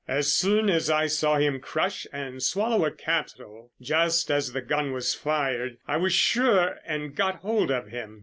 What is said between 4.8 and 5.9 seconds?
was fired,